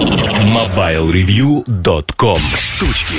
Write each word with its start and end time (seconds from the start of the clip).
MobileReview.com 0.00 2.40
Штучки 2.56 3.16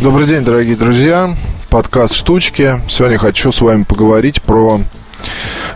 Добрый 0.00 0.26
день, 0.26 0.42
дорогие 0.44 0.76
друзья. 0.76 1.36
Подкаст 1.68 2.14
«Штучки». 2.14 2.80
Сегодня 2.88 3.18
хочу 3.18 3.52
с 3.52 3.60
вами 3.60 3.82
поговорить 3.82 4.40
про 4.40 4.80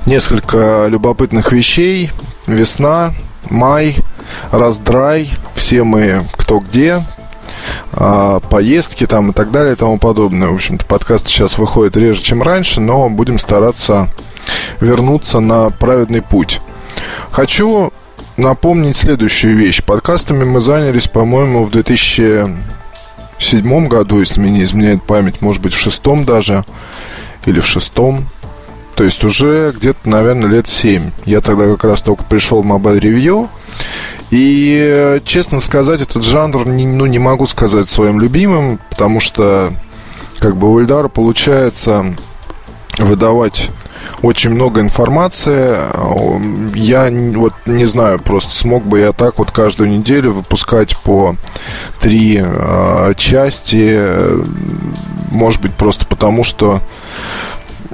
несколько 0.07 0.87
любопытных 0.89 1.53
вещей. 1.53 2.11
Весна, 2.47 3.13
май, 3.51 3.97
раздрай, 4.51 5.31
все 5.55 5.85
мы 5.85 6.27
кто 6.39 6.61
где, 6.61 7.05
а, 7.93 8.41
поездки 8.41 9.07
там 9.07 9.33
и 9.33 9.35
так 9.35 9.51
далее 9.51 9.75
и 9.75 9.77
тому 9.77 9.99
подобное. 9.99 10.49
В 10.49 10.55
общем-то, 10.55 10.87
подкаст 10.87 11.29
сейчас 11.29 11.59
выходит 11.59 11.99
реже, 11.99 12.23
чем 12.23 12.43
раньше, 12.43 12.81
но 12.81 13.11
будем 13.11 13.39
стараться 13.39 14.09
вернуться 14.81 15.41
на 15.41 15.69
праведный 15.69 16.23
путь. 16.23 16.63
Хочу 17.31 17.93
напомнить 18.39 18.97
следующую 18.97 19.57
вещь. 19.57 19.83
Подкастами 19.83 20.45
мы 20.45 20.61
занялись, 20.61 21.09
по-моему, 21.09 21.65
в 21.65 21.71
2007 21.71 23.89
году, 23.89 24.21
если 24.21 24.41
мне 24.41 24.53
не 24.53 24.63
изменяет 24.63 25.03
память, 25.03 25.43
может 25.43 25.61
быть, 25.61 25.75
в 25.75 25.79
шестом 25.79 26.25
даже, 26.25 26.65
или 27.45 27.61
в 27.61 27.67
шестом. 27.67 28.27
То 28.95 29.05
есть 29.05 29.23
уже 29.25 29.75
где-то, 29.77 30.09
наверное, 30.09 30.49
лет 30.49 30.67
7. 30.67 31.11
Я 31.25 31.41
тогда 31.41 31.67
как 31.67 31.85
раз 31.85 32.03
только 32.03 32.25
пришел 32.25 32.63
в 32.63 32.67
Mobile 32.67 33.01
Review. 33.01 33.49
И, 34.31 35.21
честно 35.25 35.61
сказать, 35.61 36.01
этот 36.01 36.25
жанр, 36.25 36.67
ну, 36.67 37.07
не 37.07 37.19
могу 37.19 37.47
сказать 37.47 37.89
своим 37.89 38.21
любимым, 38.21 38.79
потому 38.91 39.21
что, 39.21 39.73
как 40.39 40.57
бы, 40.57 40.73
у 40.73 40.81
Эльдара 40.81 41.09
получается 41.09 42.15
выдавать 42.99 43.71
очень 44.23 44.51
много 44.51 44.81
информации. 44.81 45.79
Я 46.75 47.11
вот 47.37 47.55
не 47.67 47.87
знаю, 47.87 48.19
просто 48.19 48.53
смог 48.53 48.85
бы 48.85 49.01
я 49.01 49.13
так 49.13 49.39
вот 49.39 49.51
каждую 49.51 49.91
неделю 49.91 50.33
выпускать 50.33 50.97
по 50.99 51.37
три 52.01 52.41
э, 52.43 53.15
части. 53.17 53.99
Может 55.31 55.61
быть, 55.63 55.75
просто 55.75 56.07
потому 56.07 56.45
что 56.45 56.83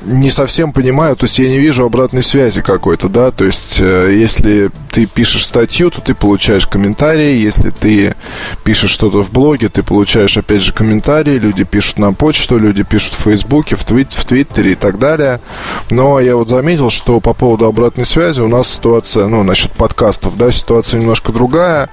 не 0.04 0.30
совсем 0.30 0.72
понимаю, 0.72 1.16
то 1.16 1.24
есть 1.24 1.38
я 1.38 1.48
не 1.48 1.58
вижу 1.58 1.84
обратной 1.84 2.22
связи 2.22 2.60
какой-то, 2.60 3.08
да, 3.08 3.30
то 3.30 3.44
есть 3.44 3.78
э, 3.80 4.14
если 4.16 4.70
ты 4.90 5.06
пишешь 5.06 5.46
статью, 5.46 5.90
то 5.90 6.00
ты 6.00 6.14
получаешь 6.14 6.66
комментарии, 6.66 7.36
если 7.36 7.70
ты 7.70 8.14
пишешь 8.64 8.90
что-то 8.90 9.22
в 9.22 9.32
блоге, 9.32 9.68
ты 9.68 9.82
получаешь 9.82 10.36
опять 10.36 10.62
же 10.62 10.72
комментарии, 10.72 11.38
люди 11.38 11.64
пишут 11.64 11.98
на 11.98 12.12
почту, 12.12 12.58
люди 12.58 12.82
пишут 12.82 13.14
в 13.14 13.22
Фейсбуке, 13.22 13.76
в, 13.76 13.84
твит, 13.84 14.12
в 14.12 14.24
Твиттере 14.24 14.72
и 14.72 14.76
так 14.76 14.98
далее. 14.98 15.40
Но 15.90 16.20
я 16.20 16.36
вот 16.36 16.48
заметил, 16.48 16.90
что 16.90 17.20
по 17.20 17.34
поводу 17.34 17.66
обратной 17.66 18.06
связи 18.06 18.40
у 18.40 18.48
нас 18.48 18.68
ситуация, 18.68 19.26
ну, 19.26 19.42
насчет 19.42 19.72
подкастов, 19.72 20.36
да, 20.36 20.50
ситуация 20.52 21.00
немножко 21.00 21.32
другая, 21.32 21.88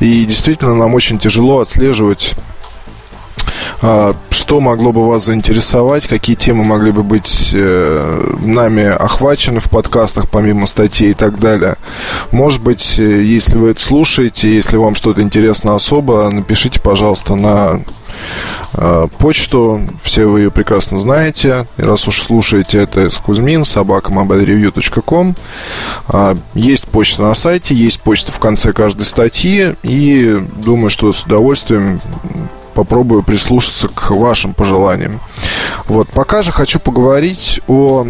и 0.00 0.24
действительно 0.24 0.74
нам 0.74 0.94
очень 0.94 1.18
тяжело 1.18 1.60
отслеживать 1.60 2.34
что 3.80 4.60
могло 4.60 4.92
бы 4.92 5.06
вас 5.06 5.24
заинтересовать? 5.24 6.06
Какие 6.06 6.36
темы 6.36 6.64
могли 6.64 6.92
бы 6.92 7.02
быть 7.02 7.50
э, 7.52 8.34
нами 8.40 8.84
охвачены 8.84 9.60
в 9.60 9.68
подкастах, 9.68 10.30
помимо 10.30 10.66
статей 10.66 11.10
и 11.10 11.14
так 11.14 11.38
далее? 11.38 11.76
Может 12.30 12.62
быть, 12.62 12.98
э, 12.98 13.22
если 13.22 13.58
вы 13.58 13.70
это 13.70 13.82
слушаете, 13.82 14.54
если 14.54 14.76
вам 14.76 14.94
что-то 14.94 15.20
интересно 15.20 15.74
особо, 15.74 16.30
напишите, 16.30 16.80
пожалуйста, 16.80 17.34
на 17.34 17.80
э, 18.74 19.08
почту. 19.18 19.80
Все 20.02 20.26
вы 20.26 20.40
ее 20.40 20.50
прекрасно 20.50 21.00
знаете. 21.00 21.66
И 21.76 21.82
раз 21.82 22.06
уж 22.08 22.22
слушаете 22.22 22.78
это 22.78 23.08
с 23.08 23.18
Кузьмин, 23.18 23.64
собака 23.64 24.12
mobilereview.com. 24.12 25.36
А, 26.08 26.36
есть 26.54 26.86
почта 26.88 27.22
на 27.22 27.34
сайте, 27.34 27.74
есть 27.74 28.00
почта 28.00 28.32
в 28.32 28.38
конце 28.38 28.72
каждой 28.72 29.04
статьи. 29.04 29.74
И 29.82 30.40
думаю, 30.56 30.90
что 30.90 31.12
с 31.12 31.24
удовольствием 31.24 32.00
попробую 32.76 33.22
прислушаться 33.22 33.88
к 33.88 34.10
вашим 34.10 34.52
пожеланиям. 34.54 35.18
Вот, 35.86 36.08
пока 36.10 36.42
же 36.42 36.52
хочу 36.52 36.78
поговорить 36.78 37.60
о 37.66 38.06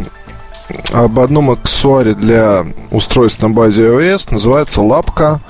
об 0.92 1.20
одном 1.20 1.52
аксессуаре 1.52 2.14
для 2.14 2.66
устройств 2.90 3.40
на 3.40 3.50
базе 3.50 3.84
iOS. 3.84 4.28
Называется 4.32 4.82
лапка. 4.82 5.40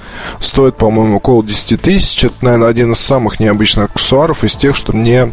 Стоит, 0.41 0.77
по-моему, 0.77 1.17
около 1.17 1.43
10 1.43 1.81
тысяч. 1.81 2.25
Это, 2.25 2.35
наверное, 2.43 2.69
один 2.69 2.93
из 2.93 2.99
самых 2.99 3.41
необычных 3.41 3.89
аксессуаров 3.91 4.45
из 4.45 4.57
тех, 4.57 4.77
что 4.77 4.95
мне 4.95 5.33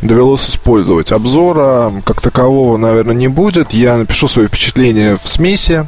довелось 0.00 0.48
использовать. 0.48 1.10
Обзора 1.10 1.92
как 2.04 2.20
такового, 2.20 2.76
наверное, 2.76 3.16
не 3.16 3.26
будет. 3.26 3.72
Я 3.72 3.96
напишу 3.96 4.28
свои 4.28 4.46
впечатления 4.46 5.18
в 5.20 5.28
смеси 5.28 5.86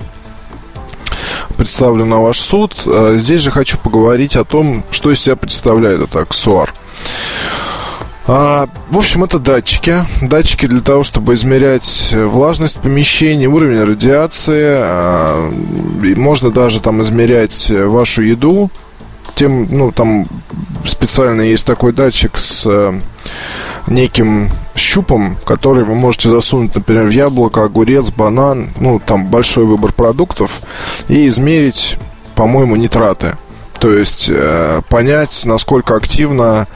представлю 1.57 2.05
на 2.05 2.21
ваш 2.21 2.39
суд. 2.39 2.75
А 2.87 3.15
здесь 3.17 3.41
же 3.41 3.51
хочу 3.51 3.79
поговорить 3.79 4.37
о 4.37 4.45
том, 4.45 4.85
что 4.91 5.11
из 5.11 5.21
себя 5.21 5.37
представляет 5.37 6.01
этот 6.01 6.17
аксессуар. 6.17 6.73
А, 8.27 8.69
в 8.91 8.99
общем, 8.99 9.25
это 9.25 9.39
датчики. 9.39 10.05
Датчики 10.21 10.67
для 10.67 10.81
того, 10.81 11.03
чтобы 11.03 11.33
измерять 11.33 12.13
влажность 12.13 12.79
помещения, 12.79 13.47
уровень 13.47 13.83
радиации. 13.85 14.77
А, 14.77 15.51
можно 16.17 16.51
даже 16.51 16.81
там 16.81 17.01
измерять 17.01 17.71
вашу 17.71 18.23
еду. 18.23 18.71
Тем, 19.35 19.69
ну, 19.71 19.93
там 19.93 20.27
специально 20.85 21.41
есть 21.43 21.65
такой 21.65 21.93
датчик 21.93 22.37
с 22.37 22.67
э, 22.67 23.01
неким 23.87 24.51
щупом, 24.75 25.37
который 25.45 25.85
вы 25.85 25.95
можете 25.95 26.29
засунуть, 26.29 26.75
например, 26.75 27.07
в 27.07 27.11
яблоко, 27.11 27.65
огурец, 27.65 28.11
банан, 28.11 28.69
ну, 28.81 28.99
там 28.99 29.27
большой 29.27 29.65
выбор 29.65 29.93
продуктов, 29.93 30.61
и 31.09 31.29
измерить, 31.29 31.99
по-моему, 32.35 32.77
нитраты. 32.77 33.37
То 33.81 33.93
есть 33.93 34.29
э, 34.29 34.81
понять, 34.89 35.43
насколько 35.45 35.95
активно 35.95 36.67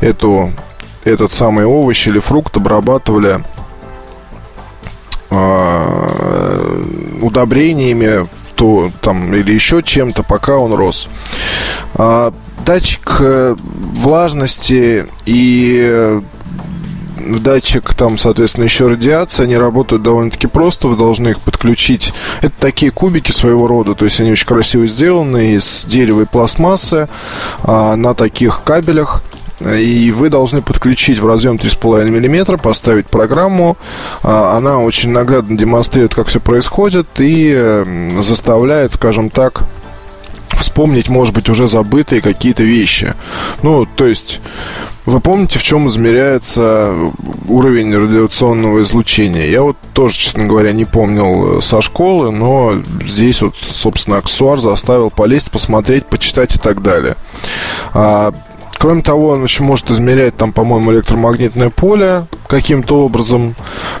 эту, 0.00 0.52
этот 1.04 1.32
самый 1.32 1.64
овощ 1.64 2.06
или 2.06 2.18
фрукт 2.18 2.56
обрабатывали 2.56 3.42
э, 5.30 6.84
удобрениями 7.22 8.28
то, 8.56 8.92
там, 9.00 9.34
или 9.34 9.54
еще 9.54 9.82
чем-то, 9.82 10.22
пока 10.22 10.58
он 10.58 10.74
рос. 10.74 11.08
А, 11.94 12.32
датчик 12.66 13.16
э, 13.20 13.56
влажности 13.58 15.06
и 15.24 16.20
датчик, 17.38 17.94
там, 17.94 18.18
соответственно, 18.18 18.64
еще 18.64 18.86
радиация, 18.86 19.44
они 19.44 19.56
работают 19.56 20.02
довольно-таки 20.02 20.46
просто, 20.46 20.88
вы 20.88 20.96
должны 20.96 21.28
их 21.28 21.40
подключить. 21.40 22.12
Это 22.40 22.52
такие 22.58 22.90
кубики 22.90 23.30
своего 23.30 23.66
рода, 23.66 23.94
то 23.94 24.04
есть 24.04 24.20
они 24.20 24.32
очень 24.32 24.46
красиво 24.46 24.86
сделаны 24.86 25.54
из 25.54 25.84
дерева 25.84 26.22
и 26.22 26.26
пластмассы 26.26 27.08
а, 27.62 27.96
на 27.96 28.14
таких 28.14 28.62
кабелях. 28.64 29.22
И 29.60 30.10
вы 30.10 30.30
должны 30.30 30.62
подключить 30.62 31.18
в 31.18 31.26
разъем 31.26 31.56
3,5 31.56 32.08
мм, 32.08 32.58
поставить 32.58 33.06
программу. 33.08 33.76
А, 34.22 34.56
она 34.56 34.78
очень 34.78 35.10
наглядно 35.10 35.56
демонстрирует, 35.56 36.14
как 36.14 36.28
все 36.28 36.40
происходит 36.40 37.08
и 37.18 37.84
заставляет, 38.20 38.92
скажем 38.92 39.28
так, 39.28 39.64
вспомнить, 40.60 41.08
может 41.08 41.34
быть, 41.34 41.48
уже 41.48 41.66
забытые 41.66 42.20
какие-то 42.22 42.62
вещи. 42.62 43.14
Ну, 43.62 43.86
то 43.86 44.06
есть, 44.06 44.40
вы 45.10 45.20
помните, 45.20 45.58
в 45.58 45.62
чем 45.62 45.88
измеряется 45.88 46.94
уровень 47.48 47.94
радиационного 47.94 48.82
излучения? 48.82 49.46
Я 49.46 49.62
вот 49.62 49.76
тоже, 49.92 50.14
честно 50.16 50.46
говоря, 50.46 50.72
не 50.72 50.84
помнил 50.84 51.58
э, 51.58 51.60
со 51.60 51.80
школы, 51.80 52.30
но 52.30 52.80
здесь 53.04 53.42
вот, 53.42 53.56
собственно, 53.56 54.18
аксессуар 54.18 54.58
заставил 54.58 55.10
полезть, 55.10 55.50
посмотреть, 55.50 56.06
почитать 56.06 56.56
и 56.56 56.58
так 56.58 56.82
далее. 56.82 57.16
А, 57.92 58.32
Кроме 58.80 59.02
того, 59.02 59.28
он 59.28 59.42
еще 59.42 59.62
может 59.62 59.90
измерять 59.90 60.38
там, 60.38 60.54
по-моему, 60.54 60.90
электромагнитное 60.92 61.68
поле 61.68 62.26
каким-то 62.46 63.04
образом. 63.04 63.54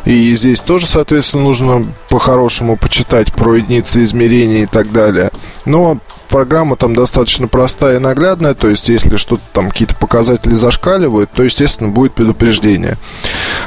И 0.06 0.34
здесь 0.34 0.58
тоже, 0.58 0.86
соответственно, 0.86 1.44
нужно 1.44 1.86
по-хорошему 2.08 2.78
почитать 2.78 3.30
про 3.30 3.56
единицы 3.56 4.02
измерения 4.02 4.62
и 4.62 4.66
так 4.66 4.90
далее. 4.90 5.32
Но 5.66 5.98
программа 6.30 6.76
там 6.76 6.94
достаточно 6.94 7.48
простая 7.48 7.96
и 7.96 7.98
наглядная, 7.98 8.54
то 8.54 8.68
есть 8.68 8.88
если 8.88 9.16
что-то 9.16 9.42
там 9.52 9.68
какие-то 9.68 9.96
показатели 9.96 10.54
зашкаливают, 10.54 11.30
то, 11.30 11.42
естественно, 11.42 11.90
будет 11.90 12.12
предупреждение. 12.12 12.96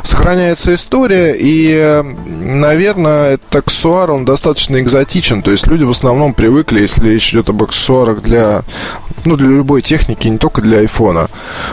Сохраняется 0.02 0.74
история, 0.74 1.36
и, 1.38 2.02
наверное, 2.42 3.34
этот 3.34 3.56
аксессуар, 3.56 4.12
он 4.12 4.26
достаточно 4.26 4.80
экзотичен, 4.80 5.42
то 5.42 5.52
есть 5.52 5.68
люди 5.68 5.84
в 5.84 5.92
основном 5.92 6.34
привыкли, 6.34 6.82
если 6.82 7.10
речь 7.10 7.32
идет 7.32 7.50
об 7.50 7.62
аксессуарах 7.62 8.22
для, 8.22 8.64
ну, 9.26 9.36
для 9.36 9.50
любой 9.50 9.82
техники, 9.82 10.28
не 10.28 10.38
только 10.38 10.62
для 10.62 10.80
айфона, 10.80 11.30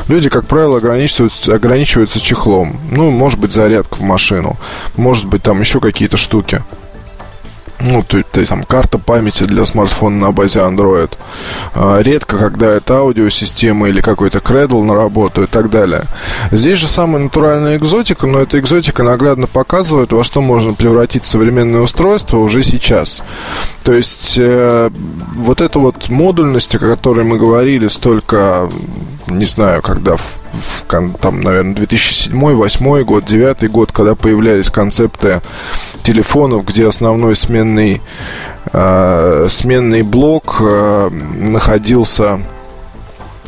люди, 0.08 0.28
как 0.28 0.46
правило, 0.46 0.78
ограничиваются, 0.78 1.54
ограничиваются 1.54 2.20
чехлом, 2.20 2.78
ну, 2.90 3.10
может 3.10 3.38
быть, 3.38 3.52
зарядка 3.52 3.94
в 3.94 4.02
машину, 4.02 4.58
может 4.96 5.26
быть, 5.26 5.42
там 5.42 5.60
еще 5.60 5.80
какие-то 5.80 6.16
штуки. 6.16 6.62
Ну, 7.80 8.02
то, 8.02 8.22
то 8.22 8.40
есть 8.40 8.50
там 8.50 8.62
карта 8.64 8.98
памяти 8.98 9.44
для 9.44 9.64
смартфона 9.64 10.26
на 10.26 10.32
базе 10.32 10.60
Android. 10.60 11.10
А, 11.74 12.00
редко, 12.00 12.36
когда 12.36 12.66
это 12.66 12.98
аудиосистема 12.98 13.88
или 13.88 14.00
какой-то 14.00 14.38
Cradle 14.38 14.82
на 14.84 14.94
работу 14.94 15.42
и 15.42 15.46
так 15.46 15.70
далее. 15.70 16.04
Здесь 16.50 16.78
же 16.78 16.88
самая 16.88 17.22
натуральная 17.22 17.76
экзотика, 17.76 18.26
но 18.26 18.40
эта 18.40 18.58
экзотика 18.58 19.02
наглядно 19.02 19.46
показывает, 19.46 20.12
во 20.12 20.24
что 20.24 20.40
можно 20.40 20.74
превратить 20.74 21.24
современное 21.24 21.80
устройство 21.80 22.38
уже 22.38 22.62
сейчас. 22.62 23.22
То 23.82 23.92
есть 23.92 24.36
э, 24.38 24.90
вот 25.36 25.60
эта 25.60 25.78
вот 25.78 26.08
модульность, 26.10 26.74
о 26.74 26.78
которой 26.78 27.24
мы 27.24 27.38
говорили 27.38 27.88
столько, 27.88 28.68
не 29.26 29.46
знаю, 29.46 29.80
когда 29.80 30.16
в, 30.16 30.39
в 30.52 30.84
там, 31.20 31.40
наверное, 31.40 31.74
2007-2008 31.74 33.04
год, 33.04 33.24
2009 33.24 33.70
год, 33.70 33.92
когда 33.92 34.14
появлялись 34.14 34.70
концепты 34.70 35.40
телефонов, 36.02 36.64
где 36.64 36.86
основной 36.86 37.34
сменный, 37.36 38.00
э, 38.72 39.46
сменный 39.48 40.02
блок 40.02 40.56
э, 40.60 41.10
находился 41.10 42.40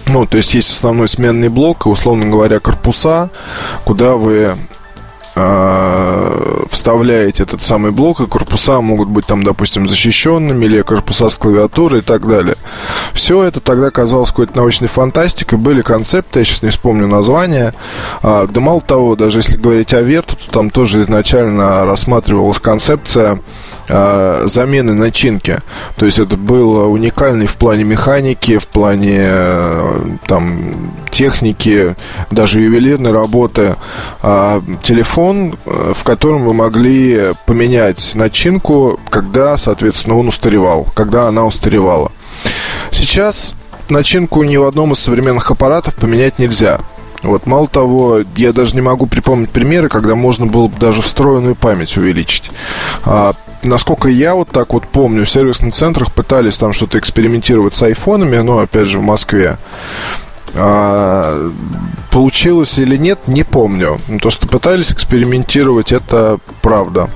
ну, 0.07 0.27
то 0.27 0.37
есть 0.37 0.53
есть 0.55 0.71
основной 0.71 1.09
сменный 1.09 1.49
блок, 1.49 1.87
и, 1.87 1.89
условно 1.89 2.27
говоря, 2.27 2.59
корпуса, 2.59 3.31
куда 3.85 4.13
вы 4.13 4.57
вставляете 5.35 7.45
этот 7.45 7.63
самый 7.63 7.91
блок, 7.91 8.21
и 8.21 8.27
корпуса 8.27 8.81
могут 8.81 9.09
быть 9.09 9.27
там, 9.27 9.43
допустим, 9.43 9.89
защищенными, 9.89 10.65
или 10.65 10.83
корпуса 10.83 11.29
с 11.29 11.37
клавиатурой 11.37 12.01
и 12.01 12.03
так 12.03 12.27
далее. 12.27 12.57
Все 13.13 13.43
это 13.43 13.61
тогда 13.61 13.91
казалось 13.91 14.31
какой-то 14.31 14.57
научной 14.57 14.89
фантастикой, 14.89 15.59
были 15.59 15.83
концепты, 15.83 16.41
я 16.41 16.45
сейчас 16.45 16.63
не 16.63 16.71
вспомню 16.71 17.07
название. 17.07 17.73
А, 18.23 18.47
да 18.47 18.61
мало 18.61 18.81
того, 18.81 19.17
даже 19.17 19.39
если 19.39 19.57
говорить 19.57 19.95
о 19.95 20.03
Верту, 20.03 20.37
то 20.37 20.51
там 20.51 20.71
тоже 20.71 21.01
изначально 21.01 21.85
рассматривалась 21.85 22.59
концепция 22.59 23.41
э, 23.89 24.43
замены 24.47 24.95
начинки. 24.95 25.59
То 25.97 26.07
есть 26.07 26.19
это 26.19 26.37
было 26.37 26.87
уникальный 26.87 27.47
в 27.47 27.57
плане 27.57 27.85
механики, 27.85 28.59
в 28.59 28.67
плане 28.67 29.19
э, 29.21 30.01
там 30.27 30.93
техники, 31.11 31.97
даже 32.31 32.61
ювелирной 32.61 33.13
работы 33.13 33.77
э, 34.23 34.61
телефон, 34.83 35.57
в 35.65 36.05
котором 36.05 36.45
вы 36.45 36.55
могли 36.55 37.33
поменять 37.47 38.15
начинку, 38.15 38.99
когда, 39.11 39.57
соответственно, 39.57 40.19
он 40.19 40.29
устаревал, 40.29 40.87
когда 40.95 41.29
она 41.29 41.45
устаревала. 41.45 42.13
Сейчас 42.91 43.55
начинку 43.89 44.43
ни 44.43 44.57
в 44.57 44.67
одном 44.67 44.93
из 44.93 44.99
современных 44.99 45.51
аппаратов 45.51 45.95
поменять 45.95 46.39
нельзя. 46.39 46.79
Вот, 47.23 47.47
мало 47.47 47.69
того, 47.69 48.21
я 48.37 48.53
даже 48.53 48.75
не 48.75 48.81
могу 48.81 49.07
припомнить 49.07 49.51
примеры, 49.51 49.89
когда 49.89 50.15
можно 50.15 50.47
было 50.47 50.67
бы 50.67 50.79
даже 50.79 51.03
встроенную 51.03 51.55
память 51.55 51.97
увеличить. 51.97 52.51
А, 53.05 53.35
насколько 53.63 54.09
я 54.09 54.35
вот 54.35 54.51
так 54.51 54.73
вот 54.73 54.89
помню, 54.89 55.25
в 55.25 55.31
сервисных 55.31 55.73
центрах 55.73 56.13
пытались 56.13 56.59
там 56.59 56.73
что-то 56.73 56.99
экспериментировать 56.99 57.75
с 57.75 57.83
айфонами, 57.83 58.39
но 58.39 58.59
опять 58.59 58.89
же 58.89 58.99
в 58.99 59.03
Москве. 59.03 59.57
А, 60.55 61.51
получилось 62.11 62.79
или 62.79 62.97
нет, 62.97 63.29
не 63.29 63.45
помню. 63.45 64.01
То, 64.21 64.31
что 64.31 64.49
пытались 64.49 64.93
экспериментировать, 64.93 65.93
это 65.93 66.39
правда. 66.61 67.09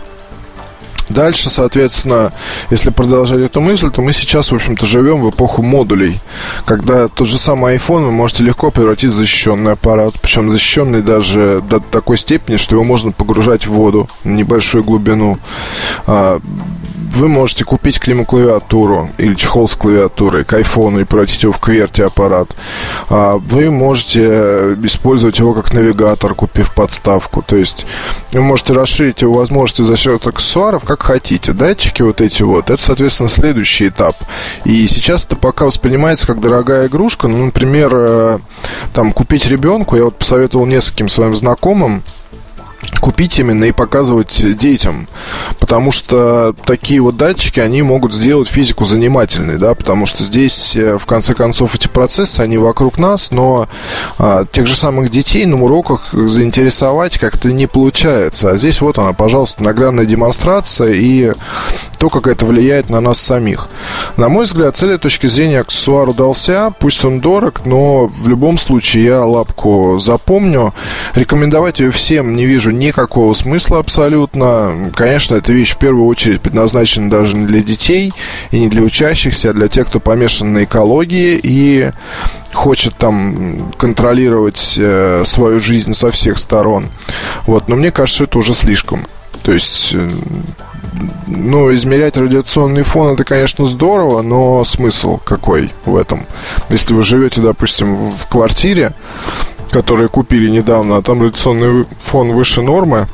Дальше, 1.08 1.50
соответственно, 1.50 2.32
если 2.70 2.90
продолжать 2.90 3.40
эту 3.40 3.60
мысль, 3.60 3.90
то 3.90 4.02
мы 4.02 4.12
сейчас, 4.12 4.50
в 4.50 4.54
общем-то, 4.54 4.86
живем 4.86 5.20
в 5.22 5.30
эпоху 5.30 5.62
модулей, 5.62 6.20
когда 6.64 7.08
тот 7.08 7.28
же 7.28 7.38
самый 7.38 7.76
iPhone 7.76 8.06
вы 8.06 8.12
можете 8.12 8.42
легко 8.42 8.70
превратить 8.70 9.10
в 9.10 9.14
защищенный 9.14 9.72
аппарат, 9.72 10.14
причем 10.20 10.50
защищенный 10.50 11.02
даже 11.02 11.62
до 11.68 11.80
такой 11.80 12.16
степени, 12.16 12.56
что 12.56 12.74
его 12.74 12.84
можно 12.84 13.12
погружать 13.12 13.66
в 13.66 13.70
воду 13.70 14.08
на 14.24 14.34
небольшую 14.34 14.82
глубину. 14.84 15.38
Вы 17.16 17.28
можете 17.28 17.64
купить 17.64 17.98
к 17.98 18.08
нему 18.08 18.26
клавиатуру 18.26 19.08
или 19.16 19.34
чехол 19.34 19.68
с 19.68 19.74
клавиатурой 19.74 20.44
к 20.44 20.52
айфону 20.52 21.00
и 21.00 21.04
превратить 21.04 21.44
его 21.44 21.52
в 21.52 21.58
кверти 21.58 22.02
аппарат. 22.02 22.54
А, 23.08 23.38
вы 23.38 23.70
можете 23.70 24.76
использовать 24.82 25.38
его 25.38 25.54
как 25.54 25.72
навигатор, 25.72 26.34
купив 26.34 26.74
подставку. 26.74 27.40
То 27.40 27.56
есть 27.56 27.86
вы 28.32 28.42
можете 28.42 28.74
расширить 28.74 29.22
его 29.22 29.38
возможности 29.38 29.80
за 29.80 29.96
счет 29.96 30.26
аксессуаров, 30.26 30.84
как 30.84 31.04
хотите. 31.04 31.54
Датчики 31.54 32.02
вот 32.02 32.20
эти 32.20 32.42
вот, 32.42 32.68
это, 32.68 32.82
соответственно, 32.82 33.30
следующий 33.30 33.88
этап. 33.88 34.16
И 34.66 34.86
сейчас 34.86 35.24
это 35.24 35.36
пока 35.36 35.64
воспринимается 35.64 36.26
как 36.26 36.42
дорогая 36.42 36.86
игрушка. 36.86 37.28
Ну, 37.28 37.46
например, 37.46 37.92
э, 37.94 38.38
там 38.92 39.12
купить 39.14 39.48
ребенку, 39.48 39.96
я 39.96 40.04
вот 40.04 40.18
посоветовал 40.18 40.66
нескольким 40.66 41.08
своим 41.08 41.34
знакомым, 41.34 42.02
купить 43.00 43.38
именно 43.38 43.64
и 43.64 43.72
показывать 43.72 44.56
детям. 44.56 45.08
Потому 45.58 45.92
что 45.92 46.54
такие 46.64 47.00
вот 47.00 47.16
датчики, 47.16 47.60
они 47.60 47.82
могут 47.82 48.12
сделать 48.12 48.48
физику 48.48 48.84
занимательной, 48.84 49.58
да, 49.58 49.74
потому 49.74 50.06
что 50.06 50.22
здесь, 50.22 50.76
э, 50.76 50.98
в 50.98 51.06
конце 51.06 51.34
концов, 51.34 51.74
эти 51.74 51.88
процессы, 51.88 52.40
они 52.40 52.58
вокруг 52.58 52.98
нас, 52.98 53.30
но 53.30 53.68
а, 54.18 54.44
тех 54.50 54.66
же 54.66 54.76
самых 54.76 55.10
детей 55.10 55.46
на 55.46 55.62
уроках 55.62 56.12
заинтересовать 56.12 57.18
как-то 57.18 57.52
не 57.52 57.66
получается. 57.66 58.50
А 58.50 58.56
здесь 58.56 58.80
вот 58.80 58.98
она, 58.98 59.12
пожалуйста, 59.12 59.62
наглядная 59.62 60.06
демонстрация 60.06 60.92
и 60.92 61.32
то, 61.98 62.10
как 62.10 62.26
это 62.26 62.44
влияет 62.44 62.90
на 62.90 63.00
нас 63.00 63.18
самих. 63.18 63.68
На 64.16 64.28
мой 64.28 64.44
взгляд, 64.44 64.76
с 64.76 64.82
этой 64.82 64.98
точки 64.98 65.26
зрения 65.26 65.60
аксессуар 65.60 66.08
удался, 66.08 66.72
пусть 66.78 67.04
он 67.04 67.20
дорог, 67.20 67.64
но 67.64 68.06
в 68.06 68.28
любом 68.28 68.58
случае 68.58 69.04
я 69.04 69.24
лапку 69.24 69.98
запомню. 69.98 70.74
Рекомендовать 71.14 71.80
ее 71.80 71.90
всем 71.90 72.36
не 72.36 72.44
вижу 72.44 72.70
никакого 72.78 73.34
смысла 73.34 73.78
абсолютно. 73.78 74.90
Конечно, 74.94 75.36
эта 75.36 75.52
вещь 75.52 75.74
в 75.74 75.78
первую 75.78 76.06
очередь 76.06 76.40
предназначена 76.40 77.10
даже 77.10 77.36
не 77.36 77.46
для 77.46 77.60
детей 77.60 78.12
и 78.50 78.60
не 78.60 78.68
для 78.68 78.82
учащихся, 78.82 79.50
а 79.50 79.52
для 79.52 79.68
тех, 79.68 79.86
кто 79.86 80.00
помешан 80.00 80.52
на 80.52 80.64
экологии 80.64 81.38
и 81.42 81.90
хочет 82.52 82.96
там 82.96 83.72
контролировать 83.76 84.76
э, 84.78 85.22
свою 85.24 85.60
жизнь 85.60 85.92
со 85.92 86.10
всех 86.10 86.38
сторон. 86.38 86.88
Вот, 87.46 87.68
но 87.68 87.76
мне 87.76 87.90
кажется, 87.90 88.24
это 88.24 88.38
уже 88.38 88.54
слишком. 88.54 89.04
То 89.42 89.52
есть, 89.52 89.92
э, 89.94 90.08
ну, 91.26 91.72
измерять 91.74 92.16
радиационный 92.16 92.82
фон 92.82 93.14
это, 93.14 93.24
конечно, 93.24 93.66
здорово, 93.66 94.22
но 94.22 94.64
смысл 94.64 95.18
какой 95.18 95.72
в 95.84 95.96
этом? 95.96 96.26
Если 96.70 96.94
вы 96.94 97.02
живете, 97.02 97.40
допустим, 97.40 98.10
в 98.10 98.26
квартире, 98.28 98.92
которые 99.70 100.08
купили 100.08 100.50
недавно, 100.50 100.96
а 100.96 101.02
там 101.02 101.22
радиационный 101.22 101.86
фон 102.00 102.32
выше 102.32 102.62
нормы. 102.62 103.06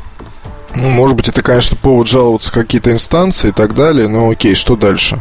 Ну, 0.75 0.89
может 0.89 1.17
быть, 1.17 1.29
это, 1.29 1.43
конечно, 1.43 1.77
повод 1.77 2.09
жаловаться 2.09 2.53
какие-то 2.53 2.91
инстанции 2.93 3.49
и 3.49 3.53
так 3.53 3.75
далее, 3.75 4.09
но 4.09 4.31
окей, 4.31 4.55
что 4.55 4.77
дальше? 4.77 5.21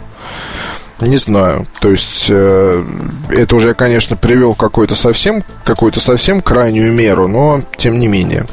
Не 1.02 1.18
знаю. 1.18 1.68
То 1.82 1.90
есть 1.90 2.28
э, 2.30 2.86
это 3.30 3.56
уже, 3.56 3.74
конечно, 3.74 4.16
привел 4.16 4.54
какой-то 4.54 4.96
совсем, 4.96 5.44
какую-то 5.66 6.00
совсем 6.00 6.42
крайнюю 6.42 6.94
меру, 6.94 7.28
но 7.28 7.64
тем 7.76 8.00
не 8.00 8.08
менее. 8.08 8.46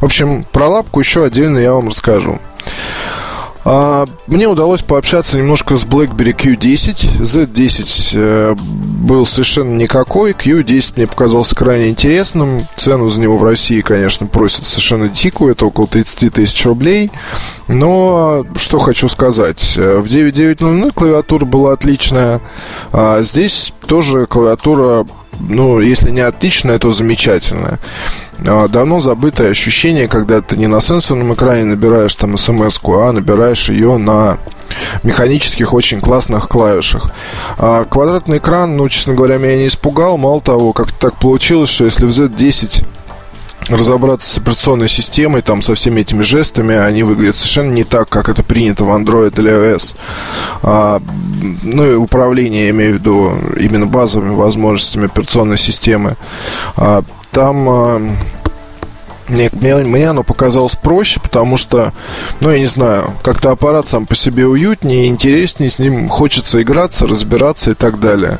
В 0.00 0.04
общем, 0.04 0.44
про 0.50 0.68
лапку 0.68 1.00
еще 1.00 1.24
отдельно 1.24 1.58
я 1.58 1.72
вам 1.72 1.88
расскажу. 1.88 2.40
А, 3.64 4.04
мне 4.26 4.46
удалось 4.46 4.82
пообщаться 4.82 5.38
немножко 5.38 5.76
с 5.76 5.86
BlackBerry 5.86 6.36
Q10. 6.36 7.20
Z10 7.20 8.12
э, 8.14 8.54
был 8.56 9.24
совершенно 9.24 9.74
никакой. 9.74 10.32
Q10 10.32 10.92
мне 10.96 11.06
показался 11.06 11.56
крайне 11.56 11.88
интересным. 11.88 12.66
Цену 12.76 13.08
за 13.08 13.22
него 13.22 13.38
в 13.38 13.42
России, 13.42 13.80
конечно, 13.80 14.26
просят 14.26 14.66
совершенно 14.66 15.08
дикую. 15.08 15.52
Это 15.52 15.64
около 15.66 15.86
30 15.86 16.32
тысяч 16.32 16.64
рублей. 16.66 17.10
Но 17.66 18.44
что 18.56 18.78
хочу 18.78 19.08
сказать. 19.08 19.74
Э, 19.78 19.98
в 19.98 20.08
9900 20.08 20.92
клавиатура 20.92 21.44
была 21.46 21.72
отличная. 21.72 22.42
А 22.92 23.22
здесь 23.22 23.72
тоже 23.86 24.26
клавиатура 24.26 25.06
ну, 25.40 25.80
если 25.80 26.10
не 26.10 26.20
отличная, 26.20 26.78
то 26.78 26.92
замечательная. 26.92 27.78
А, 28.46 28.68
давно 28.68 29.00
забытое 29.00 29.50
ощущение, 29.50 30.08
когда 30.08 30.40
ты 30.40 30.56
не 30.56 30.66
на 30.66 30.80
сенсорном 30.80 31.34
экране 31.34 31.64
набираешь 31.64 32.14
там 32.14 32.36
смс 32.36 32.80
а 32.84 33.12
набираешь 33.12 33.68
ее 33.68 33.96
на 33.96 34.38
механических 35.02 35.72
очень 35.72 36.00
классных 36.00 36.48
клавишах. 36.48 37.12
А 37.58 37.84
квадратный 37.84 38.38
экран, 38.38 38.76
ну, 38.76 38.88
честно 38.88 39.14
говоря, 39.14 39.38
меня 39.38 39.56
не 39.56 39.66
испугал. 39.66 40.16
Мало 40.18 40.40
того, 40.40 40.72
как-то 40.72 41.10
так 41.10 41.14
получилось, 41.16 41.70
что 41.70 41.84
если 41.84 42.06
в 42.06 42.10
Z10 42.10 42.84
разобраться 43.68 44.32
с 44.32 44.38
операционной 44.38 44.88
системой, 44.88 45.42
там, 45.42 45.62
со 45.62 45.74
всеми 45.74 46.00
этими 46.00 46.22
жестами, 46.22 46.76
они 46.76 47.02
выглядят 47.02 47.36
совершенно 47.36 47.72
не 47.72 47.84
так, 47.84 48.08
как 48.08 48.28
это 48.28 48.42
принято 48.42 48.84
в 48.84 48.90
Android 48.90 49.38
или 49.38 49.50
iOS. 49.50 49.96
А, 50.62 51.00
ну 51.62 51.90
и 51.90 51.94
управление, 51.94 52.64
я 52.64 52.70
имею 52.70 52.92
в 52.92 52.94
виду, 52.98 53.32
именно 53.58 53.86
базовыми 53.86 54.34
возможностями 54.34 55.06
операционной 55.06 55.58
системы. 55.58 56.16
А, 56.76 57.02
там... 57.30 57.68
А, 57.68 58.02
мне, 59.28 59.48
мне, 59.52 59.76
мне 59.76 60.10
оно 60.10 60.22
показалось 60.22 60.76
проще, 60.76 61.18
потому 61.18 61.56
что, 61.56 61.94
ну, 62.40 62.50
я 62.50 62.58
не 62.58 62.66
знаю, 62.66 63.14
как-то 63.22 63.50
аппарат 63.50 63.88
сам 63.88 64.06
по 64.06 64.14
себе 64.14 64.46
уютнее, 64.46 65.06
интереснее, 65.06 65.70
с 65.70 65.78
ним 65.78 66.10
хочется 66.10 66.60
играться, 66.60 67.06
разбираться 67.06 67.70
и 67.70 67.74
так 67.74 68.00
далее. 68.00 68.38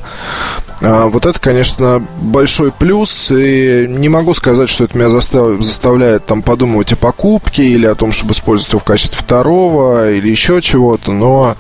А, 0.86 1.08
вот 1.08 1.24
это, 1.24 1.40
конечно, 1.40 2.04
большой 2.20 2.70
плюс, 2.70 3.32
и 3.34 3.86
не 3.88 4.10
могу 4.10 4.34
сказать, 4.34 4.68
что 4.68 4.84
это 4.84 4.98
меня 4.98 5.08
застав... 5.08 5.62
заставляет 5.62 6.26
там 6.26 6.42
подумывать 6.42 6.92
о 6.92 6.96
покупке 6.96 7.64
или 7.64 7.86
о 7.86 7.94
том, 7.94 8.12
чтобы 8.12 8.32
использовать 8.32 8.72
его 8.72 8.80
в 8.80 8.84
качестве 8.84 9.18
второго 9.18 10.12
или 10.12 10.28
еще 10.28 10.60
чего-то, 10.60 11.10
но 11.12 11.56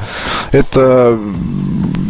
это 0.52 1.18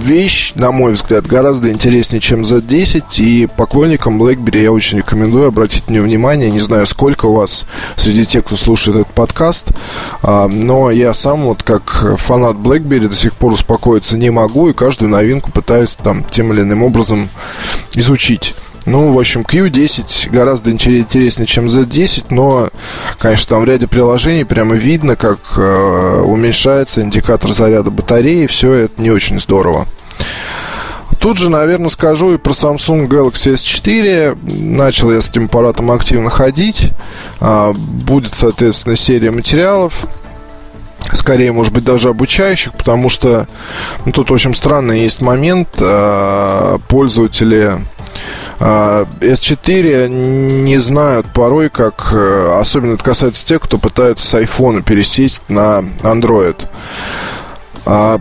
вещь, 0.02 0.52
на 0.56 0.72
мой 0.72 0.94
взгляд, 0.94 1.24
гораздо 1.26 1.70
интереснее, 1.70 2.20
чем 2.20 2.42
Z10, 2.42 3.04
и 3.20 3.46
поклонникам 3.46 4.20
BlackBerry 4.20 4.62
я 4.62 4.72
очень 4.72 4.98
рекомендую 4.98 5.46
обратить 5.46 5.88
мне 5.88 6.00
внимание, 6.00 6.50
не 6.50 6.60
знаю, 6.60 6.84
сколько 6.84 7.26
у 7.26 7.34
вас 7.34 7.66
среди 7.94 8.24
тех, 8.24 8.44
кто 8.44 8.56
слушает 8.56 8.96
этот 8.98 9.14
подкаст, 9.14 9.68
а, 10.22 10.48
но 10.48 10.90
я 10.90 11.12
сам 11.14 11.44
вот 11.44 11.62
как 11.62 12.16
фанат 12.18 12.56
BlackBerry 12.56 13.08
до 13.08 13.14
сих 13.14 13.34
пор 13.34 13.52
успокоиться 13.52 14.18
не 14.18 14.30
могу, 14.30 14.68
и 14.68 14.72
каждую 14.72 15.10
новинку 15.10 15.52
пытаюсь 15.52 15.94
там 15.94 16.24
тем 16.24 16.52
или 16.52 16.62
иным 16.62 16.82
образом 16.82 17.03
изучить. 17.94 18.54
Ну, 18.86 19.12
в 19.12 19.18
общем, 19.18 19.42
Q10 19.42 20.30
гораздо 20.30 20.70
интереснее, 20.70 21.46
чем 21.46 21.66
Z10, 21.66 22.26
но, 22.28 22.68
конечно, 23.18 23.56
там 23.56 23.62
в 23.62 23.64
ряде 23.64 23.86
приложений 23.86 24.44
прямо 24.44 24.74
видно, 24.74 25.16
как 25.16 25.38
э, 25.56 26.22
уменьшается 26.24 27.00
индикатор 27.00 27.50
заряда 27.50 27.90
батареи. 27.90 28.46
Все 28.46 28.72
это 28.72 29.00
не 29.00 29.10
очень 29.10 29.40
здорово. 29.40 29.86
Тут 31.18 31.38
же, 31.38 31.48
наверное, 31.48 31.88
скажу 31.88 32.34
и 32.34 32.36
про 32.36 32.52
Samsung 32.52 33.08
Galaxy 33.08 33.54
S4. 33.54 34.36
Начал 34.60 35.10
я 35.10 35.22
с 35.22 35.30
этим 35.30 35.46
аппаратом 35.46 35.90
активно 35.90 36.28
ходить. 36.28 36.90
А, 37.40 37.72
будет, 37.72 38.34
соответственно, 38.34 38.96
серия 38.96 39.30
материалов 39.30 40.06
скорее, 41.12 41.52
может 41.52 41.72
быть, 41.72 41.84
даже 41.84 42.08
обучающих, 42.08 42.72
потому 42.72 43.08
что 43.08 43.46
ну, 44.04 44.12
тут 44.12 44.30
очень 44.30 44.54
странный 44.54 45.00
есть 45.00 45.20
момент. 45.20 45.68
Э, 45.78 46.78
пользователи 46.88 47.78
э, 48.60 49.04
S4 49.20 50.08
не 50.08 50.78
знают 50.78 51.26
порой, 51.32 51.70
как... 51.70 52.10
Э, 52.12 52.58
особенно 52.60 52.94
это 52.94 53.04
касается 53.04 53.44
тех, 53.44 53.60
кто 53.60 53.78
пытается 53.78 54.26
с 54.26 54.34
iPhone 54.34 54.82
пересесть 54.82 55.48
на 55.48 55.84
Android. 56.02 56.66
А, 57.86 58.18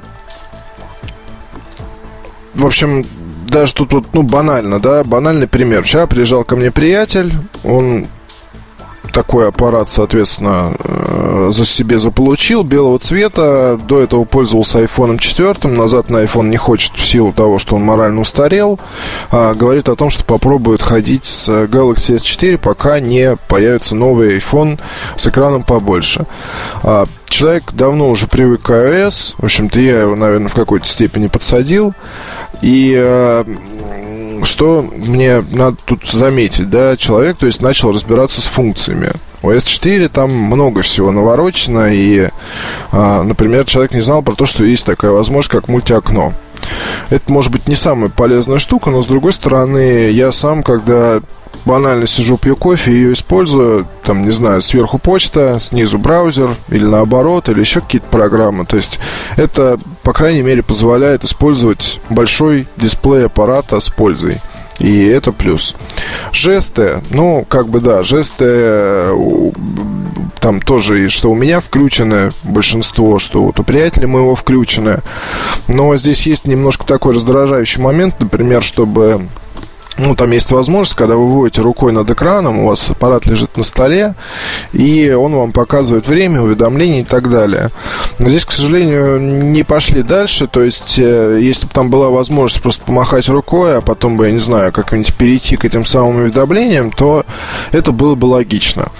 в 2.53 2.65
общем, 2.65 3.05
даже 3.47 3.73
тут 3.73 3.93
вот, 3.93 4.05
ну, 4.13 4.23
банально, 4.23 4.79
да, 4.79 5.03
банальный 5.03 5.47
пример. 5.47 5.83
Вчера 5.83 6.07
приезжал 6.07 6.43
ко 6.43 6.55
мне 6.55 6.71
приятель, 6.71 7.31
он 7.63 8.07
такой 9.11 9.47
аппарат, 9.47 9.89
соответственно, 9.89 10.73
э, 10.79 11.49
за 11.51 11.65
себе 11.65 11.99
заполучил 11.99 12.63
белого 12.63 12.99
цвета. 12.99 13.79
До 13.87 13.99
этого 13.99 14.23
пользовался 14.23 14.81
iPhone 14.83 15.17
4, 15.17 15.73
назад 15.73 16.09
на 16.09 16.23
iPhone 16.23 16.47
не 16.47 16.57
хочет 16.57 16.93
в 16.95 17.05
силу 17.05 17.31
того, 17.31 17.59
что 17.59 17.75
он 17.75 17.83
морально 17.83 18.21
устарел. 18.21 18.79
А, 19.31 19.53
говорит 19.53 19.89
о 19.89 19.95
том, 19.95 20.09
что 20.09 20.23
попробует 20.23 20.81
ходить 20.81 21.25
с 21.25 21.49
Galaxy 21.49 22.15
S4, 22.15 22.57
пока 22.57 22.99
не 22.99 23.37
появится 23.47 23.95
новый 23.95 24.37
iPhone 24.37 24.79
с 25.15 25.27
экраном 25.27 25.63
побольше. 25.63 26.25
А, 26.83 27.07
человек 27.25 27.63
давно 27.73 28.09
уже 28.09 28.27
привык 28.27 28.61
к 28.61 28.69
iOS. 28.69 29.35
В 29.37 29.45
общем-то, 29.45 29.79
я 29.79 30.01
его, 30.01 30.15
наверное, 30.15 30.47
в 30.47 30.55
какой-то 30.55 30.87
степени 30.87 31.27
подсадил. 31.27 31.93
И 32.61 32.93
э, 32.95 33.43
что 34.45 34.81
мне 34.81 35.43
надо 35.51 35.77
тут 35.85 36.05
заметить, 36.05 36.69
да, 36.69 36.97
человек, 36.97 37.37
то 37.37 37.45
есть, 37.45 37.61
начал 37.61 37.91
разбираться 37.91 38.41
с 38.41 38.45
функциями. 38.45 39.11
У 39.41 39.49
S4 39.49 40.07
там 40.09 40.31
много 40.31 40.81
всего 40.81 41.11
наворочено, 41.11 41.93
и, 41.93 42.29
а, 42.91 43.23
например, 43.23 43.65
человек 43.65 43.93
не 43.93 44.01
знал 44.01 44.21
про 44.21 44.35
то, 44.35 44.45
что 44.45 44.63
есть 44.63 44.85
такая 44.85 45.11
возможность, 45.11 45.51
как 45.51 45.67
мультиокно. 45.67 46.33
Это 47.09 47.31
может 47.31 47.51
быть 47.51 47.67
не 47.67 47.75
самая 47.75 48.09
полезная 48.09 48.59
штука, 48.59 48.89
но 48.89 49.01
с 49.01 49.05
другой 49.05 49.33
стороны, 49.33 50.09
я 50.11 50.31
сам, 50.31 50.63
когда 50.63 51.21
банально 51.65 52.07
сижу, 52.07 52.37
пью 52.37 52.55
кофе, 52.55 52.91
ее 52.91 53.13
использую, 53.13 53.87
там, 54.03 54.23
не 54.23 54.29
знаю, 54.29 54.61
сверху 54.61 54.97
почта, 54.97 55.57
снизу 55.59 55.97
браузер, 55.97 56.49
или 56.69 56.85
наоборот, 56.85 57.49
или 57.49 57.59
еще 57.59 57.81
какие-то 57.81 58.07
программы. 58.07 58.65
То 58.65 58.77
есть 58.77 58.99
это, 59.35 59.77
по 60.03 60.13
крайней 60.13 60.41
мере, 60.41 60.63
позволяет 60.63 61.23
использовать 61.23 61.99
большой 62.09 62.67
дисплей 62.77 63.25
аппарата 63.25 63.79
с 63.79 63.89
пользой. 63.89 64.41
И 64.79 65.05
это 65.05 65.31
плюс. 65.31 65.75
Жесты, 66.31 67.01
ну, 67.11 67.45
как 67.47 67.69
бы 67.69 67.79
да, 67.79 68.03
жесты 68.03 69.11
там 70.39 70.59
тоже, 70.61 71.05
и 71.05 71.07
что 71.07 71.31
у 71.31 71.35
меня 71.35 71.59
включены 71.59 72.31
большинство, 72.43 73.19
что 73.19 73.43
вот 73.43 73.59
у 73.59 73.63
приятеля 73.63 74.07
моего 74.07 74.35
включены. 74.35 74.99
Но 75.67 75.95
здесь 75.95 76.27
есть 76.27 76.45
немножко 76.45 76.85
такой 76.85 77.13
раздражающий 77.13 77.81
момент, 77.81 78.19
например, 78.19 78.61
чтобы 78.61 79.27
ну, 79.97 80.15
там 80.15 80.31
есть 80.31 80.51
возможность, 80.51 80.95
когда 80.95 81.15
вы 81.15 81.27
выводите 81.27 81.61
рукой 81.61 81.91
над 81.91 82.09
экраном, 82.09 82.59
у 82.59 82.67
вас 82.67 82.89
аппарат 82.89 83.25
лежит 83.25 83.55
на 83.57 83.63
столе, 83.63 84.15
и 84.71 85.11
он 85.11 85.35
вам 85.35 85.51
показывает 85.51 86.07
время, 86.07 86.41
уведомления 86.41 87.01
и 87.01 87.05
так 87.05 87.29
далее. 87.29 87.69
Но 88.19 88.29
здесь, 88.29 88.45
к 88.45 88.51
сожалению, 88.51 89.19
не 89.19 89.63
пошли 89.63 90.01
дальше, 90.03 90.47
то 90.47 90.63
есть, 90.63 90.97
э, 90.97 91.39
если 91.41 91.67
бы 91.67 91.73
там 91.73 91.89
была 91.89 92.09
возможность 92.09 92.61
просто 92.61 92.83
помахать 92.85 93.29
рукой, 93.29 93.77
а 93.77 93.81
потом 93.81 94.17
бы, 94.17 94.27
я 94.27 94.31
не 94.31 94.39
знаю, 94.39 94.71
как-нибудь 94.71 95.13
перейти 95.15 95.55
к 95.55 95.65
этим 95.65 95.85
самым 95.85 96.17
уведомлениям, 96.17 96.91
то 96.91 97.25
это 97.71 97.91
было 97.91 98.15
бы 98.15 98.25
логично. 98.25 98.91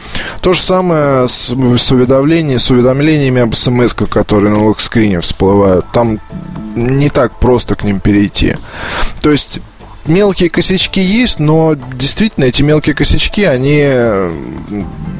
То 0.42 0.54
же 0.54 0.62
самое 0.62 1.28
с, 1.28 1.50
с, 1.50 1.92
уведомлениями, 1.92 2.58
с 2.58 2.70
уведомлениями 2.70 3.42
об 3.42 3.56
смс, 3.56 3.94
которые 3.94 4.52
на 4.52 4.66
локскрине 4.66 5.22
всплывают. 5.22 5.86
Там 5.92 6.20
не 6.76 7.10
так 7.10 7.34
просто 7.40 7.76
к 7.76 7.84
ним 7.84 8.00
перейти. 8.00 8.58
То 9.22 9.32
есть 9.32 9.60
мелкие 10.06 10.50
косячки 10.50 11.00
есть, 11.00 11.40
но 11.40 11.76
действительно 11.76 12.46
эти 12.46 12.62
мелкие 12.64 12.96
косячки, 12.96 13.44
они, 13.44 13.78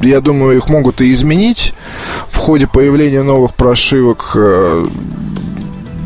я 0.02 0.20
думаю, 0.20 0.56
их 0.56 0.68
могут 0.68 1.00
и 1.00 1.12
изменить 1.12 1.74
в 2.30 2.38
ходе 2.38 2.66
появления 2.66 3.22
новых 3.22 3.54
прошивок. 3.54 4.32
Э, 4.34 4.84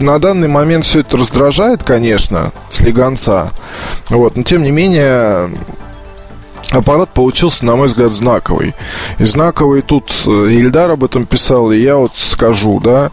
на 0.01 0.19
данный 0.21 0.49
момент 0.49 0.85
все 0.85 1.01
это 1.01 1.17
раздражает, 1.17 1.83
конечно, 1.83 2.53
слегонца. 2.71 3.51
Вот, 4.11 4.37
но 4.37 4.45
тем 4.45 4.63
не 4.63 4.71
менее, 4.71 5.51
аппарат 6.71 7.11
получился, 7.11 7.67
на 7.67 7.75
мой 7.75 7.89
взгляд, 7.89 8.13
знаковый. 8.13 8.75
И 9.19 9.25
знаковый 9.25 9.83
тут 9.83 10.13
э, 10.27 10.31
Ильдар 10.31 10.93
об 10.93 11.03
этом 11.03 11.27
писал, 11.27 11.73
и 11.73 11.81
я 11.81 11.97
вот 11.97 12.13
скажу, 12.17 12.79
да, 12.81 13.11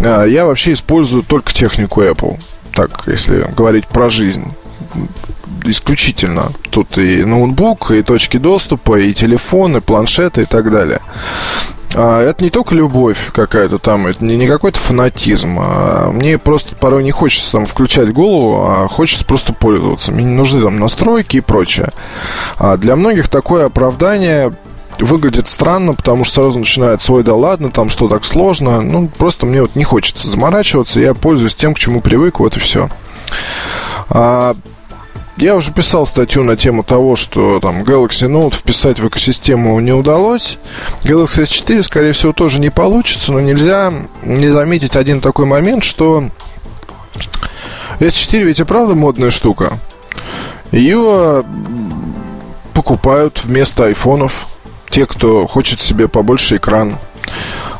э, 0.00 0.26
я 0.30 0.46
вообще 0.46 0.72
использую 0.72 1.22
только 1.22 1.52
технику 1.52 2.02
Apple. 2.02 2.38
Так, 2.72 3.02
если 3.06 3.46
говорить 3.54 3.86
про 3.86 4.08
жизнь 4.08 4.50
исключительно. 5.64 6.52
Тут 6.70 6.98
и 6.98 7.24
ноутбук, 7.24 7.90
и 7.90 8.02
точки 8.02 8.38
доступа, 8.38 8.98
и 8.98 9.12
телефоны, 9.12 9.80
планшеты 9.80 10.42
и 10.42 10.44
так 10.44 10.70
далее. 10.70 11.00
А 11.94 12.22
это 12.22 12.42
не 12.42 12.50
только 12.50 12.74
любовь 12.74 13.30
какая-то 13.32 13.78
там, 13.78 14.06
это 14.06 14.24
не, 14.24 14.36
не 14.36 14.46
какой-то 14.46 14.78
фанатизм. 14.78 15.58
А 15.60 16.10
мне 16.10 16.38
просто 16.38 16.74
порой 16.74 17.04
не 17.04 17.10
хочется 17.10 17.52
там 17.52 17.66
включать 17.66 18.12
голову, 18.12 18.64
а 18.66 18.88
хочется 18.88 19.24
просто 19.24 19.52
пользоваться. 19.52 20.10
Мне 20.12 20.24
не 20.24 20.34
нужны 20.34 20.60
там 20.62 20.78
настройки 20.78 21.36
и 21.36 21.40
прочее. 21.40 21.90
А 22.58 22.76
для 22.76 22.96
многих 22.96 23.28
такое 23.28 23.66
оправдание 23.66 24.54
выглядит 24.98 25.48
странно, 25.48 25.94
потому 25.94 26.24
что 26.24 26.42
сразу 26.42 26.58
начинает 26.58 27.00
свой 27.00 27.22
да 27.24 27.34
ладно, 27.34 27.70
там 27.70 27.90
что 27.90 28.08
так 28.08 28.24
сложно. 28.24 28.80
Ну, 28.80 29.08
просто 29.08 29.46
мне 29.46 29.62
вот 29.62 29.74
не 29.74 29.84
хочется 29.84 30.28
заморачиваться, 30.28 31.00
я 31.00 31.14
пользуюсь 31.14 31.54
тем, 31.54 31.74
к 31.74 31.78
чему 31.78 32.00
привык, 32.00 32.40
вот 32.40 32.56
и 32.56 32.60
все. 32.60 32.88
А, 34.08 34.56
я 35.36 35.56
уже 35.56 35.72
писал 35.72 36.06
статью 36.06 36.44
на 36.44 36.56
тему 36.56 36.82
того, 36.82 37.16
что 37.16 37.58
там 37.60 37.82
Galaxy 37.82 38.28
Note 38.28 38.54
вписать 38.54 39.00
в 39.00 39.08
экосистему 39.08 39.78
не 39.80 39.92
удалось. 39.92 40.58
Galaxy 41.02 41.42
S4, 41.42 41.82
скорее 41.82 42.12
всего, 42.12 42.32
тоже 42.32 42.60
не 42.60 42.70
получится, 42.70 43.32
но 43.32 43.40
нельзя 43.40 43.92
не 44.22 44.48
заметить 44.48 44.96
один 44.96 45.20
такой 45.20 45.46
момент, 45.46 45.84
что 45.84 46.28
S4 47.98 48.44
ведь 48.44 48.60
и 48.60 48.64
правда 48.64 48.94
модная 48.94 49.30
штука. 49.30 49.78
Ее 50.70 51.44
покупают 52.74 53.42
вместо 53.44 53.84
айфонов 53.86 54.48
те, 54.90 55.06
кто 55.06 55.46
хочет 55.46 55.80
себе 55.80 56.08
побольше 56.08 56.56
экран. 56.56 56.98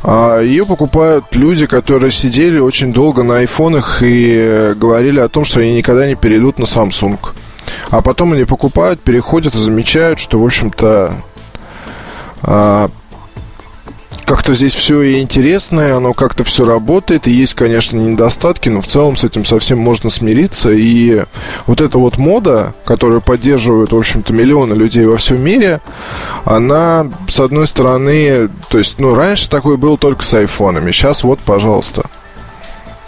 А 0.02 0.40
ее 0.40 0.66
покупают 0.66 1.26
люди, 1.32 1.66
которые 1.66 2.10
сидели 2.10 2.58
очень 2.58 2.92
долго 2.92 3.22
на 3.22 3.38
айфонах 3.38 4.02
и 4.02 4.74
говорили 4.74 5.20
о 5.20 5.28
том, 5.28 5.44
что 5.44 5.60
они 5.60 5.76
никогда 5.76 6.06
не 6.06 6.14
перейдут 6.14 6.58
на 6.58 6.64
Samsung. 6.64 7.18
А 7.90 8.02
потом 8.02 8.32
они 8.32 8.44
покупают, 8.44 9.00
переходят 9.00 9.54
и 9.54 9.58
замечают, 9.58 10.18
что, 10.18 10.40
в 10.40 10.44
общем-то, 10.44 11.14
а, 12.42 12.90
как-то 14.24 14.54
здесь 14.54 14.74
все 14.74 15.02
и 15.02 15.20
интересное, 15.20 15.96
оно 15.96 16.14
как-то 16.14 16.44
все 16.44 16.64
работает, 16.64 17.28
и 17.28 17.32
есть, 17.32 17.54
конечно, 17.54 17.98
недостатки, 17.98 18.68
но 18.68 18.80
в 18.80 18.86
целом 18.86 19.16
с 19.16 19.24
этим 19.24 19.44
совсем 19.44 19.78
можно 19.78 20.10
смириться. 20.10 20.70
И 20.72 21.24
вот 21.66 21.80
эта 21.80 21.98
вот 21.98 22.18
мода, 22.18 22.74
которую 22.84 23.20
поддерживают, 23.20 23.92
в 23.92 23.96
общем-то, 23.98 24.32
миллионы 24.32 24.74
людей 24.74 25.04
во 25.04 25.16
всем 25.16 25.42
мире, 25.42 25.80
она, 26.44 27.06
с 27.26 27.40
одной 27.40 27.66
стороны, 27.66 28.48
то 28.68 28.78
есть, 28.78 28.98
ну, 28.98 29.14
раньше 29.14 29.50
такое 29.50 29.76
было 29.76 29.98
только 29.98 30.24
с 30.24 30.32
айфонами, 30.32 30.92
сейчас 30.92 31.24
вот, 31.24 31.40
пожалуйста. 31.40 32.08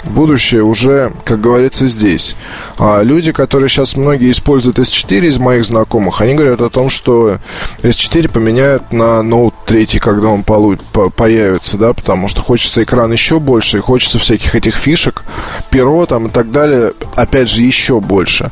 Будущее 0.06 0.62
уже, 0.62 1.12
как 1.24 1.40
говорится, 1.40 1.86
здесь. 1.86 2.36
А 2.78 3.02
люди, 3.02 3.32
которые 3.32 3.68
сейчас 3.68 3.96
многие 3.96 4.30
используют 4.30 4.78
S4 4.78 5.26
из 5.26 5.38
моих 5.38 5.64
знакомых, 5.64 6.20
они 6.20 6.34
говорят 6.34 6.60
о 6.60 6.70
том, 6.70 6.90
что 6.90 7.38
S4 7.82 8.30
поменяют 8.30 8.92
на 8.92 9.20
Note 9.20 9.54
3, 9.66 9.86
когда 9.98 10.28
он 10.28 10.42
появится, 10.44 11.78
да, 11.78 11.92
потому 11.92 12.28
что 12.28 12.42
хочется 12.42 12.82
экран 12.82 13.12
еще 13.12 13.40
больше, 13.40 13.78
и 13.78 13.80
хочется 13.80 14.18
всяких 14.18 14.54
этих 14.54 14.74
фишек, 14.74 15.24
перо 15.70 16.06
там 16.06 16.26
и 16.26 16.30
так 16.30 16.50
далее, 16.50 16.92
опять 17.14 17.48
же, 17.48 17.62
еще 17.62 18.00
больше. 18.00 18.50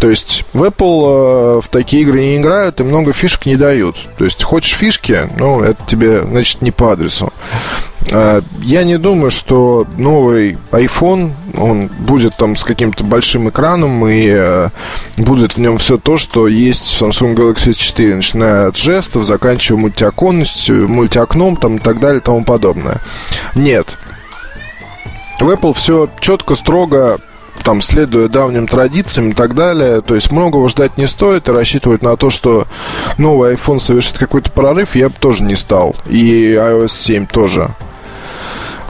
То 0.00 0.08
есть 0.08 0.44
в 0.54 0.64
Apple 0.64 1.58
э, 1.58 1.60
в 1.60 1.68
такие 1.68 2.02
игры 2.02 2.20
не 2.20 2.36
играют 2.38 2.80
и 2.80 2.84
много 2.84 3.12
фишек 3.12 3.44
не 3.44 3.56
дают. 3.56 3.96
То 4.16 4.24
есть 4.24 4.42
хочешь 4.42 4.74
фишки, 4.74 5.28
ну, 5.36 5.60
это 5.60 5.84
тебе, 5.86 6.26
значит, 6.26 6.62
не 6.62 6.70
по 6.70 6.92
адресу. 6.92 7.32
Э, 8.10 8.40
я 8.62 8.84
не 8.84 8.96
думаю, 8.96 9.30
что 9.30 9.86
новый 9.98 10.56
iPhone, 10.72 11.32
он 11.56 11.88
будет 11.88 12.34
там 12.36 12.56
с 12.56 12.64
каким-то 12.64 13.04
большим 13.04 13.50
экраном 13.50 14.06
и 14.08 14.26
э, 14.26 14.68
будет 15.18 15.56
в 15.56 15.58
нем 15.58 15.76
все 15.76 15.98
то, 15.98 16.16
что 16.16 16.48
есть 16.48 16.94
в 16.94 17.02
Samsung 17.02 17.34
Galaxy 17.34 17.70
S4, 17.72 18.16
начиная 18.16 18.68
от 18.68 18.78
жестов, 18.78 19.24
заканчивая 19.24 19.82
мультиоконностью, 19.82 20.88
мультиокном 20.88 21.56
там, 21.56 21.76
и 21.76 21.78
так 21.78 22.00
далее 22.00 22.20
и 22.20 22.24
тому 22.24 22.42
подобное. 22.44 23.02
Нет. 23.54 23.98
В 25.40 25.50
Apple 25.50 25.74
все 25.74 26.08
четко, 26.20 26.54
строго, 26.54 27.20
там, 27.62 27.82
следуя 27.82 28.28
давним 28.28 28.66
традициям 28.66 29.30
и 29.30 29.34
так 29.34 29.54
далее. 29.54 30.00
То 30.00 30.14
есть 30.14 30.30
многого 30.32 30.68
ждать 30.68 30.96
не 30.98 31.06
стоит 31.06 31.48
и 31.48 31.52
рассчитывать 31.52 32.02
на 32.02 32.16
то, 32.16 32.30
что 32.30 32.66
новый 33.18 33.54
iPhone 33.54 33.78
совершит 33.78 34.18
какой-то 34.18 34.50
прорыв, 34.50 34.94
я 34.94 35.08
бы 35.08 35.14
тоже 35.18 35.44
не 35.44 35.54
стал. 35.54 35.96
И 36.06 36.54
iOS 36.54 36.88
7 36.88 37.26
тоже 37.26 37.70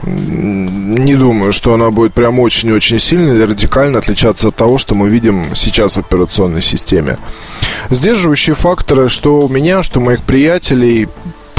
не 0.03 1.15
думаю, 1.15 1.53
что 1.53 1.73
она 1.73 1.91
будет 1.91 2.13
прям 2.13 2.39
очень-очень 2.39 2.99
сильно 2.99 3.33
или 3.33 3.43
радикально 3.43 3.99
отличаться 3.99 4.47
от 4.47 4.55
того, 4.55 4.77
что 4.77 4.95
мы 4.95 5.09
видим 5.09 5.55
сейчас 5.55 5.95
в 5.95 5.99
операционной 5.99 6.61
системе. 6.61 7.17
Сдерживающие 7.89 8.55
факторы, 8.55 9.09
что 9.09 9.41
у 9.41 9.49
меня, 9.49 9.83
что 9.83 9.99
у 9.99 10.03
моих 10.03 10.23
приятелей, 10.23 11.07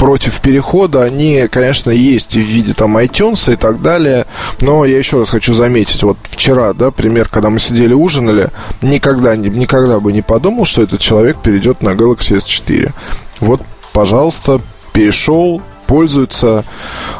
против 0.03 0.41
перехода, 0.41 1.01
они, 1.01 1.47
конечно, 1.49 1.89
есть 1.89 2.33
в 2.33 2.39
виде 2.39 2.73
там 2.73 2.97
iTunes 2.97 3.53
и 3.53 3.55
так 3.55 3.81
далее, 3.81 4.25
но 4.59 4.83
я 4.83 4.97
еще 4.97 5.19
раз 5.19 5.29
хочу 5.29 5.53
заметить, 5.53 6.03
вот 6.03 6.17
вчера, 6.23 6.73
да, 6.73 6.91
пример, 6.91 7.29
когда 7.29 7.49
мы 7.49 7.57
сидели 7.57 7.93
ужинали, 7.93 8.49
никогда, 8.81 9.37
никогда 9.37 10.01
бы 10.01 10.11
не 10.11 10.21
подумал, 10.21 10.65
что 10.65 10.81
этот 10.81 10.99
человек 10.99 11.37
перейдет 11.37 11.81
на 11.81 11.91
Galaxy 11.91 12.35
S4. 12.35 12.91
Вот, 13.39 13.61
пожалуйста, 13.93 14.59
перешел, 14.91 15.61
пользуется, 15.87 16.65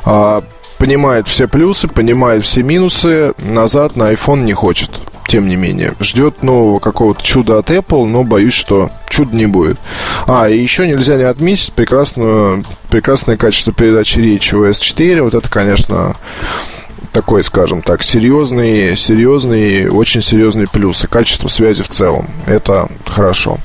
а, 0.03 0.43
понимает 0.77 1.29
все 1.29 1.47
плюсы, 1.47 1.87
понимает 1.87 2.43
все 2.43 2.63
минусы, 2.63 3.33
назад 3.37 3.95
на 3.95 4.11
iPhone 4.11 4.43
не 4.43 4.51
хочет. 4.51 4.91
Тем 5.33 5.47
не 5.47 5.55
менее, 5.55 5.95
ждет 5.99 6.43
нового 6.43 6.77
какого-то 6.77 7.23
чуда 7.23 7.57
от 7.57 7.71
Apple, 7.71 8.05
но 8.05 8.23
боюсь, 8.23 8.53
что 8.53 8.91
чуда 9.09 9.35
не 9.35 9.47
будет. 9.47 9.79
А, 10.27 10.47
и 10.47 10.61
еще 10.61 10.87
нельзя 10.87 11.15
не 11.15 11.23
отметить 11.23 11.73
прекрасную, 11.73 12.63
прекрасное 12.91 13.35
качество 13.35 13.73
передачи 13.73 14.19
речи 14.19 14.53
у 14.53 14.63
S4. 14.63 15.23
Вот 15.23 15.33
это, 15.33 15.49
конечно, 15.49 16.15
такой, 17.11 17.41
скажем 17.41 17.81
так, 17.81 18.03
серьезный, 18.03 18.95
серьезный, 18.95 19.89
очень 19.89 20.21
серьезный 20.21 20.67
плюс. 20.67 21.03
И 21.03 21.07
качество 21.07 21.47
связи 21.47 21.81
в 21.81 21.87
целом. 21.87 22.29
Это 22.45 22.87
хорошо. 23.07 23.57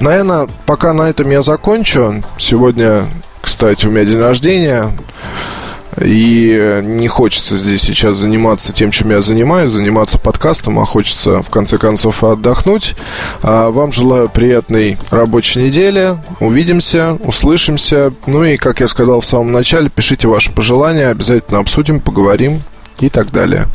Наверное, 0.00 0.48
пока 0.66 0.92
на 0.92 1.02
этом 1.02 1.30
я 1.30 1.42
закончу. 1.42 2.20
Сегодня, 2.36 3.06
кстати, 3.40 3.86
у 3.86 3.92
меня 3.92 4.04
день 4.04 4.18
рождения. 4.18 4.90
И 6.00 6.80
не 6.84 7.08
хочется 7.08 7.56
здесь 7.56 7.82
сейчас 7.82 8.16
заниматься 8.16 8.72
тем, 8.72 8.90
чем 8.90 9.10
я 9.10 9.20
занимаюсь, 9.20 9.70
заниматься 9.70 10.18
подкастом, 10.18 10.78
а 10.78 10.86
хочется 10.86 11.42
в 11.42 11.50
конце 11.50 11.78
концов 11.78 12.24
отдохнуть. 12.24 12.94
А 13.42 13.70
вам 13.70 13.92
желаю 13.92 14.28
приятной 14.28 14.98
рабочей 15.10 15.62
недели. 15.62 16.16
Увидимся, 16.40 17.18
услышимся. 17.24 18.12
Ну 18.26 18.44
и, 18.44 18.56
как 18.56 18.80
я 18.80 18.88
сказал 18.88 19.20
в 19.20 19.26
самом 19.26 19.52
начале, 19.52 19.90
пишите 19.90 20.28
ваши 20.28 20.50
пожелания, 20.52 21.08
обязательно 21.08 21.58
обсудим, 21.58 22.00
поговорим 22.00 22.62
и 23.00 23.08
так 23.08 23.30
далее. 23.30 23.66